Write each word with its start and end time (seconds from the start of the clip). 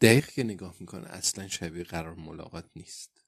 دقیق 0.00 0.26
که 0.26 0.44
نگاه 0.44 0.76
می‌کنه 0.80 1.08
اصلا 1.08 1.48
شبیه 1.48 1.84
قرار 1.84 2.14
ملاقات 2.14 2.70
نیست. 2.76 3.24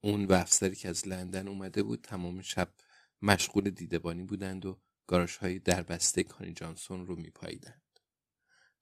اون 0.00 0.24
و 0.24 0.32
افسری 0.32 0.76
که 0.76 0.88
از 0.88 1.08
لندن 1.08 1.48
اومده 1.48 1.82
بود 1.82 2.00
تمام 2.02 2.42
شب 2.42 2.72
مشغول 3.22 3.70
دیدبانی 3.70 4.22
بودند 4.22 4.66
و 4.66 4.80
گاراژ 5.06 5.36
های 5.36 5.58
دربسته 5.58 6.22
کانی 6.22 6.52
جانسون 6.52 7.06
رو 7.06 7.16
میپاییدند. 7.16 7.82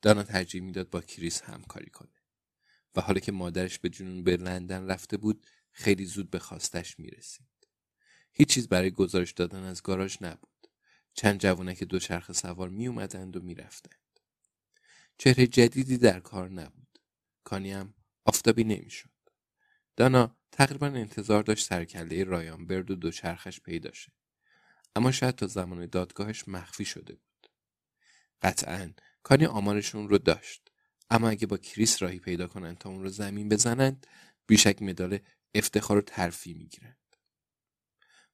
دانا 0.03 0.23
ترجیح 0.23 0.63
می‌داد 0.63 0.91
با 0.91 1.01
کریس 1.01 1.43
همکاری 1.43 1.91
کنه. 1.91 2.15
و 2.97 3.01
حالا 3.01 3.21
که 3.21 3.33
مادرش 3.33 3.79
به 3.79 3.89
جنون 3.89 4.25
به 4.25 4.37
لندن 4.37 4.87
رفته 4.87 5.17
بود 5.17 5.47
خیلی 5.71 6.05
زود 6.05 6.31
به 6.31 6.39
خواستش 6.39 6.99
می‌رسید. 6.99 7.47
هیچ 8.33 8.49
چیز 8.49 8.69
برای 8.69 8.91
گزارش 8.91 9.33
دادن 9.33 9.63
از 9.65 9.83
گاراژ 9.83 10.17
نبود. 10.21 10.69
چند 11.15 11.41
جوانک 11.41 11.85
دوچرخه 11.85 12.33
سوار 12.33 12.69
می 12.69 12.87
اومدند 12.87 13.37
و 13.37 13.41
می‌رفتند. 13.41 14.21
چهره 15.19 15.47
جدیدی 15.47 15.99
در 15.99 16.21
کار 16.21 16.51
نبود. 16.51 16.84
کانی 17.45 17.73
هم 17.73 17.95
آفتابی 18.25 18.65
نمی‌شد. 18.65 19.11
دانا 19.97 20.37
تقریبا 20.53 20.87
انتظار 20.87 21.43
داشت 21.43 21.67
سرکله 21.67 22.25
رایان 22.25 22.67
برد 22.67 22.91
و 22.91 22.95
دوچرخش 22.95 23.61
پیدا 23.61 23.93
شه. 23.93 24.13
اما 24.97 25.13
شاید 25.13 25.35
تا 25.35 25.47
زمان 25.47 25.87
دادگاهش 25.87 26.49
مخفی 26.49 26.85
شده 26.85 27.15
بود. 27.15 27.51
قطعا 28.43 28.93
کانی 29.23 29.47
آمارشون 29.47 30.09
رو 30.09 30.19
داشت. 30.19 30.71
اما 31.11 31.29
اگه 31.29 31.47
با 31.47 31.57
کریس 31.57 32.03
راهی 32.03 32.19
پیدا 32.19 32.47
کنند 32.47 32.79
تا 32.79 32.91
اون 32.91 33.03
رو 33.03 33.09
زمین 33.09 33.49
بزنند 33.49 34.07
بیشک 34.47 34.83
مدال 34.83 35.19
افتخار 35.55 35.99
و 35.99 36.01
ترفی 36.01 36.55
می‌گیرند. 36.55 37.17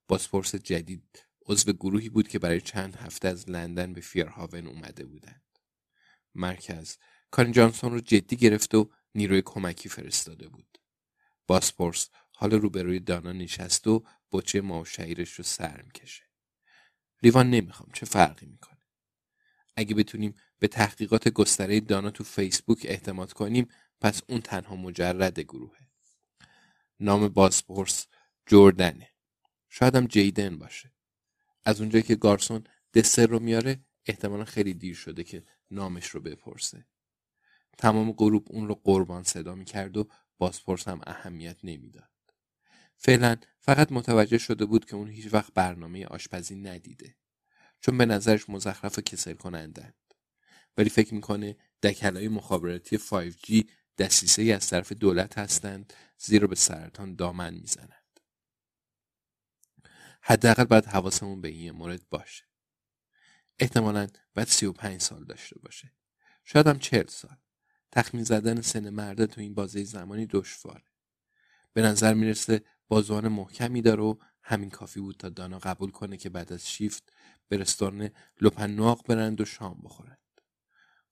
بازپرس 0.08 0.54
جدید 0.54 1.26
عضو 1.46 1.72
گروهی 1.72 2.08
بود 2.08 2.28
که 2.28 2.38
برای 2.38 2.60
چند 2.60 2.96
هفته 2.96 3.28
از 3.28 3.50
لندن 3.50 3.92
به 3.92 4.00
فیرهاون 4.00 4.66
اومده 4.66 5.04
بودند. 5.04 5.58
مرکز 6.34 6.96
کانی 7.30 7.52
جانسون 7.52 7.92
رو 7.92 8.00
جدی 8.00 8.36
گرفت 8.36 8.74
و 8.74 8.90
نیروی 9.14 9.42
کمکی 9.44 9.88
فرستاده 9.88 10.48
بود. 10.48 10.78
باسپورس 11.46 12.08
حال 12.32 12.50
روبروی 12.50 13.00
دانا 13.00 13.32
نشست 13.32 13.86
و 13.86 14.04
بچه 14.32 14.60
ما 14.60 14.80
و 14.80 14.84
شهیرش 14.84 15.32
رو 15.32 15.44
سر 15.44 15.82
می‌کشه. 15.82 16.24
لیوان 17.22 17.50
نمی‌خوام. 17.50 17.90
چه 17.92 18.06
فرقی 18.06 18.46
می‌کنه؟ 18.46 18.80
اگه 19.76 19.94
بتونیم 19.94 20.34
به 20.58 20.68
تحقیقات 20.68 21.28
گستره 21.28 21.80
دانا 21.80 22.10
تو 22.10 22.24
فیسبوک 22.24 22.78
اعتماد 22.84 23.32
کنیم 23.32 23.68
پس 24.00 24.22
اون 24.28 24.40
تنها 24.40 24.76
مجرد 24.76 25.40
گروهه. 25.40 25.88
نام 27.00 27.28
باسپورس 27.28 28.06
جوردنه. 28.46 29.10
شاید 29.68 29.96
هم 29.96 30.06
جیدن 30.06 30.58
باشه. 30.58 30.92
از 31.64 31.80
اونجایی 31.80 32.02
که 32.02 32.16
گارسون 32.16 32.64
دسر 32.94 33.26
رو 33.26 33.38
میاره 33.38 33.84
احتمالا 34.06 34.44
خیلی 34.44 34.74
دیر 34.74 34.94
شده 34.94 35.24
که 35.24 35.44
نامش 35.70 36.06
رو 36.06 36.20
بپرسه. 36.20 36.86
تمام 37.80 38.12
غروب 38.12 38.46
اون 38.50 38.68
رو 38.68 38.74
قربان 38.84 39.22
صدا 39.22 39.54
می‌کرد 39.54 39.96
و 39.96 40.08
بازپرس 40.38 40.88
هم 40.88 41.00
اهمیت 41.06 41.56
نمی‌داد. 41.64 42.10
فعلا 42.96 43.36
فقط 43.60 43.92
متوجه 43.92 44.38
شده 44.38 44.64
بود 44.64 44.84
که 44.84 44.96
اون 44.96 45.08
هیچ 45.08 45.34
وقت 45.34 45.54
برنامه 45.54 46.06
آشپزی 46.06 46.56
ندیده 46.56 47.16
چون 47.80 47.98
به 47.98 48.06
نظرش 48.06 48.50
مزخرف 48.50 48.98
و 48.98 49.02
کسل 49.02 49.34
کنندند 49.34 49.94
ولی 50.76 50.90
فکر 50.90 51.14
می‌کنه 51.14 51.56
دکلای 51.82 52.28
مخابراتی 52.28 52.98
5G 52.98 53.64
دستیسه 53.98 54.42
از 54.42 54.68
طرف 54.68 54.92
دولت 54.92 55.38
هستند 55.38 55.92
زیرا 56.18 56.46
به 56.48 56.56
سرطان 56.56 57.14
دامن 57.14 57.54
می‌زنند. 57.54 58.20
حداقل 60.22 60.64
باید 60.64 60.86
حواسمون 60.86 61.40
به 61.40 61.48
این 61.48 61.70
مورد 61.70 62.08
باشه. 62.10 62.44
احتمالا 63.58 64.06
باید 64.34 64.48
35 64.48 65.00
سال 65.00 65.24
داشته 65.24 65.58
باشه. 65.58 65.92
شاید 66.44 66.66
هم 66.66 66.78
40 66.78 67.06
سال. 67.06 67.36
تخمین 67.92 68.24
زدن 68.24 68.60
سن 68.60 68.90
مرده 68.90 69.26
تو 69.26 69.40
این 69.40 69.54
بازه 69.54 69.84
زمانی 69.84 70.26
دشواره. 70.26 70.84
به 71.72 71.82
نظر 71.82 72.14
می‌رسه 72.14 72.64
بازوان 72.88 73.28
محکمی 73.28 73.82
داره 73.82 74.02
و 74.02 74.14
همین 74.42 74.70
کافی 74.70 75.00
بود 75.00 75.16
تا 75.16 75.28
دانا 75.28 75.58
قبول 75.58 75.90
کنه 75.90 76.16
که 76.16 76.30
بعد 76.30 76.52
از 76.52 76.70
شیفت 76.70 77.12
به 77.48 77.56
رستوران 77.56 78.10
لپنواق 78.40 79.06
برند 79.06 79.40
و 79.40 79.44
شام 79.44 79.80
بخورند. 79.84 80.40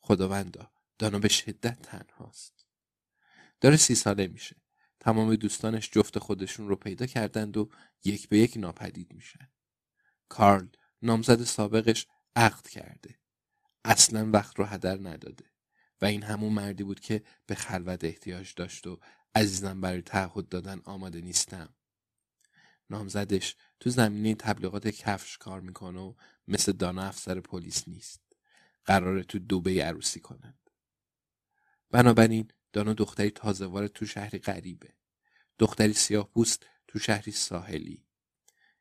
خداوندا 0.01 0.71
دانا 0.99 1.19
به 1.19 1.29
شدت 1.29 1.83
تنهاست. 1.83 2.67
داره 3.61 3.77
سی 3.77 3.95
ساله 3.95 4.27
میشه. 4.27 4.57
تمام 5.01 5.35
دوستانش 5.35 5.91
جفت 5.91 6.19
خودشون 6.19 6.69
رو 6.69 6.77
پیدا 6.77 7.07
کردند 7.07 7.57
و 7.57 7.71
یک 8.05 8.29
به 8.29 8.39
یک 8.39 8.57
ناپدید 8.57 9.13
میشن. 9.13 9.49
کارل 10.29 10.67
نامزد 11.03 11.45
سابقش 11.45 12.07
عقد 12.37 12.69
کرده. 12.69 13.19
اصلا 13.85 14.31
وقت 14.31 14.59
رو 14.59 14.65
هدر 14.65 14.99
نداده. 15.09 15.45
و 16.01 16.05
این 16.05 16.23
همون 16.23 16.53
مردی 16.53 16.85
بود 16.85 17.01
که 17.01 17.23
به 17.47 17.55
خلوت 17.55 18.05
احتیاج 18.05 18.55
داشت 18.55 18.87
و 18.87 19.01
عزیزم 19.35 19.81
برای 19.81 20.03
تعهد 20.03 20.49
دادن 20.49 20.81
آماده 20.85 21.21
نیستم. 21.21 21.75
نامزدش 22.91 23.57
تو 23.81 23.91
زمینه 23.91 24.35
تبلیغات 24.35 24.89
کفش 24.89 25.39
کار 25.39 25.61
می‌کنه 25.61 26.01
و 26.01 26.15
مثل 26.49 26.73
دانا 26.73 27.03
افسر 27.03 27.41
پلیس 27.41 27.89
نیست. 27.89 28.21
قراره 28.85 29.23
تو 29.23 29.39
دوبه 29.39 29.85
عروسی 29.85 30.21
کنند. 30.21 30.71
بنابراین 31.91 32.51
دانا 32.73 32.93
دختری 32.93 33.31
تازه 33.31 33.89
تو 33.89 34.07
شهری 34.07 34.39
غریبه. 34.39 34.95
دختری 35.59 35.93
سیاه 35.93 36.29
پوست 36.29 36.67
تو 36.87 36.99
شهری 36.99 37.33
ساحلی. 37.33 38.07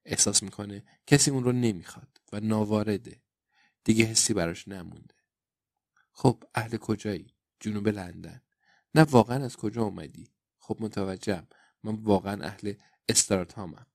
احساس 0.05 0.43
می‌کنه 0.43 0.85
کسی 1.07 1.31
اون 1.31 1.43
رو 1.43 1.51
نمی‌خواد 1.51 2.21
و 2.33 2.39
ناوارده. 2.39 3.21
دیگه 3.83 4.05
حسی 4.05 4.33
براش 4.33 4.67
نمونده. 4.67 5.15
خب 6.19 6.43
اهل 6.55 6.77
کجایی؟ 6.77 7.33
جنوب 7.59 7.87
لندن. 7.87 8.41
نه 8.95 9.01
واقعا 9.01 9.45
از 9.45 9.57
کجا 9.57 9.81
اومدی؟ 9.81 10.31
خب 10.57 10.77
متوجهم. 10.79 11.47
من 11.83 11.95
واقعا 11.95 12.43
اهل 12.43 12.73
استراتامم 13.09 13.87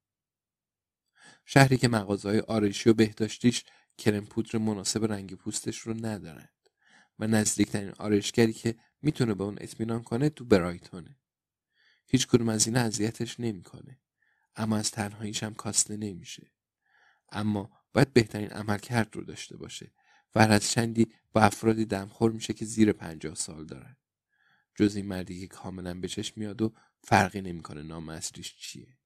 شهری 1.47 1.77
که 1.77 1.89
مغازهای 1.89 2.41
آرایشی 2.41 2.91
و 2.91 2.95
بهداشتیش 2.95 3.65
کرم 3.99 4.27
پودر 4.27 4.59
مناسب 4.59 5.05
رنگ 5.05 5.35
پوستش 5.35 5.79
رو 5.79 6.07
ندارند 6.07 6.69
و 7.19 7.27
نزدیکترین 7.27 7.93
آرایشگری 7.99 8.53
که 8.53 8.77
می‌تونه 9.03 9.35
به 9.35 9.45
اون 9.45 9.59
اطمینان 9.61 10.03
کنه 10.03 10.29
تو 10.29 10.45
برایتونه. 10.45 11.19
هیچ 12.07 12.27
کدوم 12.27 12.49
از 12.49 12.67
این 12.67 12.77
اذیتش 12.77 13.41
نمی‌کنه. 13.41 14.01
اما 14.57 14.77
از 14.77 14.91
تنهاییش 14.91 15.43
هم 15.43 15.55
کاسته 15.55 15.97
نمیشه. 15.97 16.53
اما 17.33 17.71
باید 17.93 18.13
بهترین 18.13 18.51
عملکرد 18.51 19.17
رو 19.17 19.25
داشته 19.25 19.57
باشه. 19.57 19.93
و 20.35 20.47
هر 20.47 20.59
چندی 20.59 21.13
با 21.33 21.41
افرادی 21.41 21.85
دمخور 21.85 22.33
میشه 22.33 22.53
که 22.53 22.65
زیر 22.65 22.93
پنجاه 22.93 23.35
سال 23.35 23.67
دارن. 23.67 23.97
جز 24.75 24.97
این 24.97 25.07
مردی 25.07 25.41
که 25.41 25.47
کاملا 25.47 26.01
به 26.01 26.09
چشم 26.09 26.41
میاد 26.41 26.63
و 26.63 26.75
فرقی 27.05 27.41
نمی‌کنه 27.41 27.83
نام 27.83 28.09
اصلیش 28.09 28.57
چیه. 28.57 28.99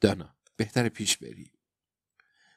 دانا 0.00 0.36
بهتر 0.56 0.88
پیش 0.88 1.16
بری. 1.16 1.52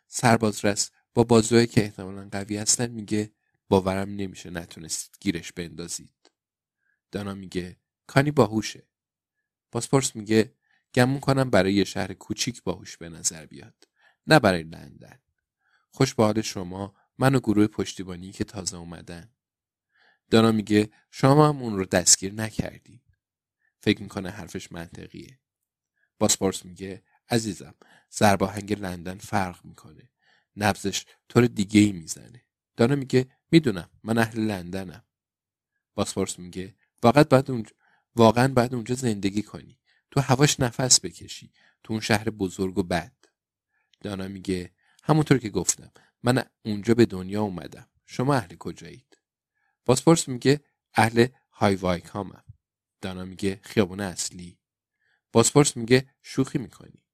سرباز 0.07 0.65
رس 0.65 0.91
با 1.13 1.23
بازوهایی 1.23 1.67
که 1.67 1.83
احتمالا 1.83 2.29
قوی 2.31 2.57
هستن 2.57 2.91
میگه 2.91 3.31
باورم 3.69 4.09
نمیشه 4.09 4.49
نتونستید 4.49 5.17
گیرش 5.19 5.51
بندازید. 5.51 6.31
دانا 7.11 7.33
میگه 7.33 7.77
کانی 8.07 8.31
باهوشه. 8.31 8.87
پاسپورت 9.71 10.15
میگه 10.15 10.55
گمون 10.93 11.19
کنم 11.19 11.49
برای 11.49 11.73
یه 11.73 11.83
شهر 11.83 12.13
کوچیک 12.13 12.63
باهوش 12.63 12.97
به 12.97 13.09
نظر 13.09 13.45
بیاد 13.45 13.87
نه 14.27 14.39
برای 14.39 14.63
لندن. 14.63 15.19
خوش 15.91 16.15
به 16.15 16.23
حال 16.23 16.41
شما 16.41 16.95
من 17.19 17.35
و 17.35 17.39
گروه 17.39 17.67
پشتیبانی 17.67 18.31
که 18.31 18.43
تازه 18.43 18.77
اومدن. 18.77 19.29
دانا 20.29 20.51
میگه 20.51 20.89
شما 21.11 21.49
هم 21.49 21.61
اون 21.61 21.77
رو 21.77 21.85
دستگیر 21.85 22.33
نکردی. 22.33 23.01
فکر 23.79 24.01
می‌کنه 24.01 24.29
حرفش 24.29 24.71
منطقیه. 24.71 25.39
باسپورس 26.19 26.65
میگه 26.65 27.03
عزیزم 27.29 27.75
زرباهنگ 28.09 28.73
لندن 28.73 29.17
فرق 29.17 29.65
می‌کنه. 29.65 30.09
نبزش 30.55 31.05
طور 31.29 31.45
دیگه 31.45 31.81
ای 31.81 31.91
می‌زنه. 31.91 32.45
دانا 32.75 32.95
میگه 32.95 33.31
می‌دونم 33.51 33.89
من 34.03 34.17
اهل 34.17 34.39
لندنم. 34.39 35.03
باسپورس 35.95 36.39
میگه 36.39 36.75
واقعا 37.03 37.23
باید 37.23 37.51
اونجا 37.51 37.71
واقعا 38.15 38.47
باید 38.47 38.75
اونجا 38.75 38.95
زندگی 38.95 39.41
کنی. 39.41 39.79
تو 40.11 40.19
هواش 40.19 40.59
نفس 40.59 40.99
بکشی. 40.99 41.51
تو 41.83 41.93
اون 41.93 42.01
شهر 42.01 42.29
بزرگ 42.29 42.77
و 42.77 42.83
بد. 42.83 43.13
دانا 44.01 44.27
میگه 44.27 44.73
همونطور 45.03 45.37
که 45.37 45.49
گفتم 45.49 45.91
من 46.23 46.43
اونجا 46.65 46.93
به 46.93 47.05
دنیا 47.05 47.41
اومدم. 47.41 47.89
شما 48.05 48.35
اهل 48.35 48.55
کجایید؟ 48.55 49.17
باسپورس 49.85 50.27
میگه 50.27 50.61
اهل 50.93 51.27
های 51.51 51.75
وایکامم 51.75 52.43
دانا 53.01 53.25
میگه 53.25 53.59
خیابون 53.63 53.99
اصلی. 53.99 54.59
باسپورس 55.31 55.77
میگه 55.77 56.09
شوخی 56.21 56.57
می‌کنی. 56.57 57.05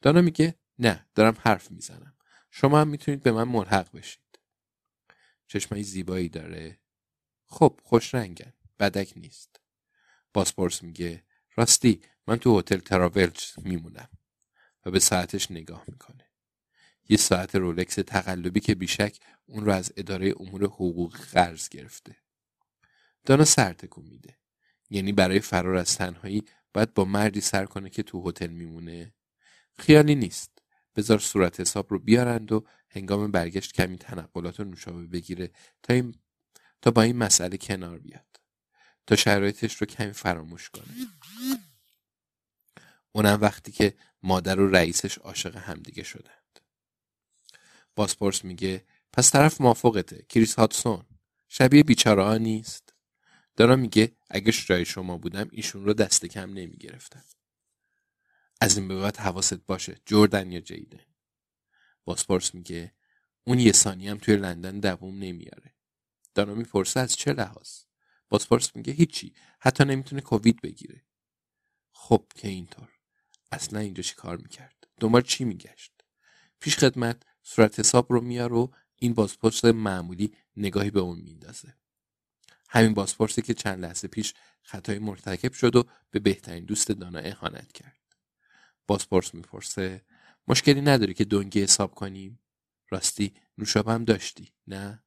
دانا 0.00 0.20
میگه 0.20 0.54
نه 0.78 1.06
دارم 1.14 1.36
حرف 1.40 1.70
می‌زنم. 1.70 2.16
شما 2.50 2.80
هم 2.80 2.88
می‌تونید 2.88 3.22
به 3.22 3.32
من 3.32 3.48
ملحق 3.48 3.96
بشید. 3.96 4.40
چشمای 5.46 5.82
زیبایی 5.82 6.28
داره. 6.28 6.80
خب 7.46 7.80
خوش 7.84 8.14
رنگن. 8.14 8.52
بدک 8.78 9.12
نیست. 9.16 9.60
باسپورس 10.34 10.82
میگه 10.82 11.24
راستی 11.56 12.02
من 12.26 12.36
تو 12.36 12.58
هتل 12.58 12.78
تراولج 12.78 13.58
میمونم 13.58 14.08
و 14.86 14.90
به 14.90 14.98
ساعتش 14.98 15.50
نگاه 15.50 15.84
می‌کنه. 15.88 16.33
یه 17.08 17.16
ساعت 17.16 17.54
رولکس 17.54 17.94
تقلبی 17.94 18.60
که 18.60 18.74
بیشک 18.74 19.18
اون 19.46 19.64
رو 19.64 19.72
از 19.72 19.92
اداره 19.96 20.34
امور 20.40 20.64
حقوق 20.64 21.16
قرض 21.16 21.68
گرفته. 21.68 22.16
دانا 23.24 23.44
سر 23.44 23.72
تکون 23.72 24.04
میده. 24.04 24.38
یعنی 24.90 25.12
برای 25.12 25.40
فرار 25.40 25.76
از 25.76 25.96
تنهایی 25.96 26.44
باید 26.74 26.94
با 26.94 27.04
مردی 27.04 27.40
سر 27.40 27.64
کنه 27.64 27.90
که 27.90 28.02
تو 28.02 28.28
هتل 28.28 28.46
میمونه. 28.46 29.14
خیالی 29.78 30.14
نیست. 30.14 30.50
بذار 30.96 31.18
صورت 31.18 31.60
حساب 31.60 31.86
رو 31.90 31.98
بیارند 31.98 32.52
و 32.52 32.64
هنگام 32.88 33.30
برگشت 33.30 33.72
کمی 33.72 33.98
تنقلات 33.98 34.60
و 34.60 34.64
نوشابه 34.64 35.06
بگیره 35.06 35.50
تا, 35.82 35.94
این... 35.94 36.14
تا 36.82 36.90
با 36.90 37.02
این 37.02 37.16
مسئله 37.16 37.56
کنار 37.56 37.98
بیاد. 37.98 38.40
تا 39.06 39.16
شرایطش 39.16 39.76
رو 39.76 39.86
کمی 39.86 40.12
فراموش 40.12 40.70
کنه. 40.70 40.94
اونم 43.12 43.38
وقتی 43.40 43.72
که 43.72 43.94
مادر 44.22 44.60
و 44.60 44.70
رئیسش 44.70 45.18
عاشق 45.18 45.56
همدیگه 45.56 46.02
شدند 46.02 46.43
باسپورس 47.96 48.44
میگه 48.44 48.84
پس 49.12 49.30
طرف 49.30 49.60
موافقته. 49.60 50.26
کریس 50.28 50.54
هاتسون. 50.54 51.04
شبیه 51.48 51.82
بیچاره 51.82 52.24
ها 52.24 52.36
نیست. 52.36 52.94
دارا 53.56 53.76
میگه 53.76 54.16
اگه 54.30 54.52
جای 54.52 54.84
شما 54.84 55.18
بودم 55.18 55.48
ایشون 55.52 55.84
رو 55.84 55.94
دست 55.94 56.26
کم 56.26 56.50
نمی‌گرفتم. 56.52 57.24
از 58.60 58.78
این 58.78 58.88
به 58.88 59.00
بعد 59.00 59.16
حواست 59.16 59.54
باشه. 59.66 59.96
جردن 60.06 60.52
یا 60.52 60.60
جیدن 60.60 61.00
باسپورس 62.04 62.54
میگه 62.54 62.92
اون 63.44 63.58
یه 63.58 63.72
ثانی 63.72 64.08
هم 64.08 64.18
توی 64.18 64.36
لندن 64.36 64.80
دووم 64.80 65.18
نمیاره. 65.18 65.74
دانا 66.34 66.54
می‌پرسه 66.54 67.00
از 67.00 67.16
چه 67.16 67.32
لحاظ؟ 67.32 67.70
باسپورس 68.28 68.76
میگه 68.76 68.92
هیچی. 68.92 69.34
حتی 69.60 69.84
نمی‌تونه 69.84 70.20
کووید 70.20 70.60
بگیره. 70.60 71.04
خب 71.92 72.26
که 72.34 72.48
اینطور. 72.48 72.88
اصلا 73.52 73.80
اینجا 73.80 74.02
چی 74.02 74.14
کار 74.14 74.36
می‌کرد؟ 74.36 74.88
دنبال 75.00 75.22
چی 75.22 75.44
میگشت؟ 75.44 75.92
پیش 76.60 76.78
خدمت 76.78 77.22
صورت 77.46 77.80
حساب 77.80 78.12
رو 78.12 78.20
میار 78.20 78.52
و 78.52 78.74
این 78.96 79.14
بازپرس 79.14 79.64
معمولی 79.64 80.34
نگاهی 80.56 80.90
به 80.90 81.00
اون 81.00 81.18
میندازه. 81.18 81.74
همین 82.68 82.94
بازپرسی 82.94 83.42
که 83.42 83.54
چند 83.54 83.84
لحظه 83.84 84.08
پیش 84.08 84.34
خطای 84.62 84.98
مرتکب 84.98 85.52
شد 85.52 85.76
و 85.76 85.84
به 86.10 86.18
بهترین 86.18 86.64
دوست 86.64 86.88
دانا 86.88 87.18
اهانت 87.18 87.72
کرد. 87.72 88.00
بازپرس 88.86 89.34
می‌پرسه 89.34 90.04
مشکلی 90.48 90.80
نداری 90.80 91.14
که 91.14 91.24
دنگی 91.24 91.62
حساب 91.62 91.94
کنیم؟ 91.94 92.40
راستی 92.90 93.34
نوشابه 93.58 93.92
هم 93.92 94.04
داشتی 94.04 94.52
نه؟ 94.66 95.04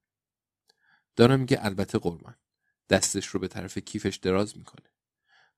دانا 1.16 1.38
میگه 1.38 1.58
البته 1.62 1.98
قربان 1.98 2.36
دستش 2.90 3.28
رو 3.28 3.40
به 3.40 3.48
طرف 3.48 3.78
کیفش 3.78 4.16
دراز 4.16 4.58
می‌کنه. 4.58 4.90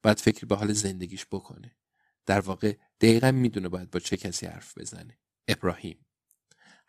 بعد 0.01 0.17
فکر 0.17 0.45
به 0.45 0.55
حال 0.55 0.73
زندگیش 0.73 1.25
بکنه. 1.25 1.75
در 2.25 2.39
واقع 2.39 2.77
دقیقا 3.01 3.31
می‌دونه 3.31 3.69
باید 3.69 3.91
با 3.91 3.99
چه 3.99 4.17
کسی 4.17 4.45
حرف 4.45 4.77
بزنه. 4.77 5.19
ابراهیم. 5.47 6.05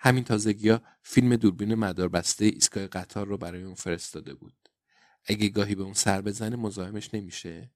همین 0.02 0.24
تازگی 0.24 0.68
ها 0.68 0.82
فیلم 1.02 1.36
دوربین 1.36 1.74
مداربسته 1.74 2.44
ایستگاه 2.44 2.86
قطار 2.86 3.26
رو 3.26 3.38
برای 3.38 3.62
اون 3.62 3.74
فرستاده 3.74 4.34
بود. 4.34 4.68
اگه 5.24 5.48
گاهی 5.48 5.74
به 5.74 5.82
اون 5.82 5.92
سر 5.92 6.20
بزنه 6.20 6.56
مزاحمش 6.56 7.14
نمیشه. 7.14 7.70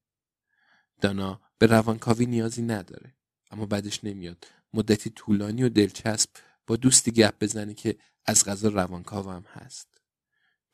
دانا 1.01 1.41
به 1.59 1.67
روانکاوی 1.67 2.27
نیازی 2.27 2.63
نداره 2.63 3.15
اما 3.51 3.67
بعدش 3.67 4.05
نمیاد. 4.05 4.47
مدتی 4.75 5.11
طولانی 5.11 5.63
و 5.63 5.69
دلچسب 5.69 6.31
با 6.67 6.77
دوستی 6.77 7.11
گپ 7.11 7.35
بزنه 7.41 7.75
که 7.75 7.97
از 8.27 8.45
غذا 8.45 8.69
روانکاو 8.69 9.31
هم 9.31 9.45
هست. 9.53 9.89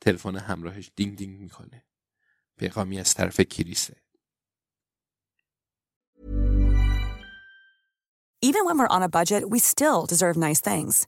تلفن 0.01 0.35
همراهش 0.35 0.91
دینگ 0.95 1.17
دینگ 1.17 1.39
می‌کنه. 1.39 1.83
پیغامی 2.57 2.99
از 2.99 3.13
طرف 3.13 3.41
کریسه 3.41 3.95
Even 8.43 8.65
when 8.65 8.77
we're 8.79 8.95
on 8.97 9.03
a 9.03 9.09
budget, 9.09 9.49
we 9.51 9.59
still 9.59 10.07
deserve 10.07 10.35
nice 10.35 10.61
things. 10.61 11.07